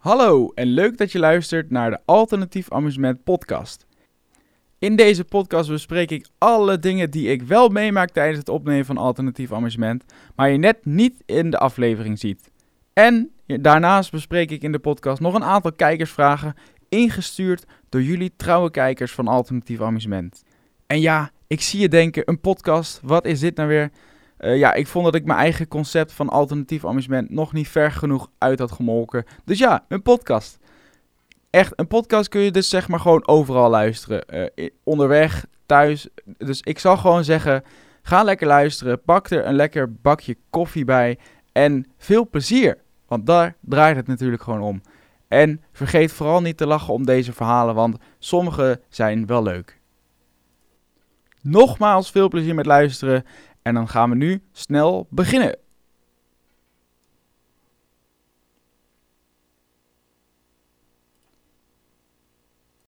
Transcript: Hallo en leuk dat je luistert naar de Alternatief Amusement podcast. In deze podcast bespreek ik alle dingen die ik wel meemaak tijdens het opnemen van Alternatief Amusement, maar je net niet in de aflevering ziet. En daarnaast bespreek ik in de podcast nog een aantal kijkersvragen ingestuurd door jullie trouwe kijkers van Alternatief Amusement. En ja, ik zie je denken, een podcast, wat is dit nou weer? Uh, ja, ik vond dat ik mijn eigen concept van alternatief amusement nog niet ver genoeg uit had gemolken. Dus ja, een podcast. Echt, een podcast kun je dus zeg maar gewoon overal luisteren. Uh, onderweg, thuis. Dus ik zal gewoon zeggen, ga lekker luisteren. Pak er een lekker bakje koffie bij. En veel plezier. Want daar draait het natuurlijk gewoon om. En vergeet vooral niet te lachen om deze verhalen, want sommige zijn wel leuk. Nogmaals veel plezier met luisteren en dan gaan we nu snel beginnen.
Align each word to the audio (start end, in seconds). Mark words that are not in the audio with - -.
Hallo 0.00 0.52
en 0.54 0.66
leuk 0.66 0.96
dat 0.96 1.12
je 1.12 1.18
luistert 1.18 1.70
naar 1.70 1.90
de 1.90 1.98
Alternatief 2.04 2.70
Amusement 2.70 3.24
podcast. 3.24 3.86
In 4.78 4.96
deze 4.96 5.24
podcast 5.24 5.68
bespreek 5.68 6.10
ik 6.10 6.26
alle 6.38 6.78
dingen 6.78 7.10
die 7.10 7.28
ik 7.28 7.42
wel 7.42 7.68
meemaak 7.68 8.10
tijdens 8.10 8.38
het 8.38 8.48
opnemen 8.48 8.84
van 8.84 8.96
Alternatief 8.96 9.52
Amusement, 9.52 10.04
maar 10.36 10.50
je 10.50 10.58
net 10.58 10.84
niet 10.84 11.22
in 11.26 11.50
de 11.50 11.58
aflevering 11.58 12.18
ziet. 12.18 12.50
En 12.92 13.30
daarnaast 13.46 14.10
bespreek 14.10 14.50
ik 14.50 14.62
in 14.62 14.72
de 14.72 14.78
podcast 14.78 15.20
nog 15.20 15.34
een 15.34 15.44
aantal 15.44 15.72
kijkersvragen 15.72 16.54
ingestuurd 16.88 17.64
door 17.88 18.02
jullie 18.02 18.32
trouwe 18.36 18.70
kijkers 18.70 19.12
van 19.12 19.28
Alternatief 19.28 19.80
Amusement. 19.80 20.42
En 20.86 21.00
ja, 21.00 21.30
ik 21.46 21.60
zie 21.60 21.80
je 21.80 21.88
denken, 21.88 22.22
een 22.24 22.40
podcast, 22.40 23.00
wat 23.02 23.24
is 23.24 23.40
dit 23.40 23.56
nou 23.56 23.68
weer? 23.68 23.90
Uh, 24.40 24.58
ja, 24.58 24.74
ik 24.74 24.86
vond 24.86 25.04
dat 25.04 25.14
ik 25.14 25.24
mijn 25.24 25.38
eigen 25.38 25.68
concept 25.68 26.12
van 26.12 26.28
alternatief 26.28 26.84
amusement 26.84 27.30
nog 27.30 27.52
niet 27.52 27.68
ver 27.68 27.92
genoeg 27.92 28.30
uit 28.38 28.58
had 28.58 28.72
gemolken. 28.72 29.24
Dus 29.44 29.58
ja, 29.58 29.84
een 29.88 30.02
podcast. 30.02 30.58
Echt, 31.50 31.72
een 31.76 31.86
podcast 31.86 32.28
kun 32.28 32.40
je 32.40 32.50
dus 32.50 32.68
zeg 32.68 32.88
maar 32.88 33.00
gewoon 33.00 33.28
overal 33.28 33.70
luisteren. 33.70 34.50
Uh, 34.54 34.70
onderweg, 34.84 35.46
thuis. 35.66 36.08
Dus 36.24 36.60
ik 36.60 36.78
zal 36.78 36.96
gewoon 36.96 37.24
zeggen, 37.24 37.62
ga 38.02 38.22
lekker 38.22 38.46
luisteren. 38.46 39.02
Pak 39.02 39.30
er 39.30 39.46
een 39.46 39.54
lekker 39.54 39.94
bakje 39.94 40.36
koffie 40.50 40.84
bij. 40.84 41.18
En 41.52 41.86
veel 41.96 42.28
plezier. 42.28 42.78
Want 43.06 43.26
daar 43.26 43.56
draait 43.60 43.96
het 43.96 44.06
natuurlijk 44.06 44.42
gewoon 44.42 44.60
om. 44.60 44.82
En 45.28 45.62
vergeet 45.72 46.12
vooral 46.12 46.40
niet 46.40 46.56
te 46.56 46.66
lachen 46.66 46.94
om 46.94 47.06
deze 47.06 47.32
verhalen, 47.32 47.74
want 47.74 47.96
sommige 48.18 48.80
zijn 48.88 49.26
wel 49.26 49.42
leuk. 49.42 49.80
Nogmaals 51.42 52.10
veel 52.10 52.28
plezier 52.28 52.54
met 52.54 52.66
luisteren 52.66 53.24
en 53.62 53.74
dan 53.74 53.88
gaan 53.88 54.10
we 54.10 54.16
nu 54.16 54.42
snel 54.52 55.06
beginnen. 55.10 55.56